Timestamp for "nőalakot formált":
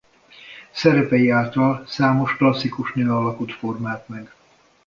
2.93-4.07